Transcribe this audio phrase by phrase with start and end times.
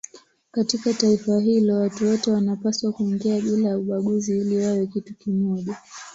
[0.51, 5.77] Katika taifa hilo watu wote wanapaswa kuingia bila ya ubaguzi ili wawe kitu kimoja.